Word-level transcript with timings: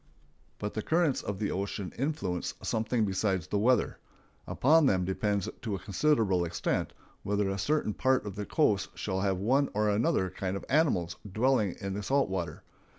But 0.57 0.73
the 0.73 0.81
currents 0.81 1.21
of 1.21 1.37
the 1.37 1.51
ocean 1.51 1.93
influence 1.95 2.55
something 2.63 3.05
besides 3.05 3.45
the 3.45 3.59
weather. 3.59 3.99
Upon 4.47 4.87
them 4.87 5.05
depends 5.05 5.47
to 5.61 5.75
a 5.75 5.79
considerable 5.79 6.43
extent 6.43 6.91
whether 7.21 7.47
a 7.51 7.59
certain 7.59 7.93
part 7.93 8.25
of 8.25 8.35
the 8.35 8.47
coast 8.47 8.97
shall 8.97 9.21
have 9.21 9.37
one 9.37 9.69
or 9.75 9.91
another 9.91 10.31
kind 10.31 10.57
of 10.57 10.65
animals 10.69 11.17
dwelling 11.31 11.75
in 11.79 11.93
the 11.93 12.01
salt 12.01 12.29
water. 12.29 12.63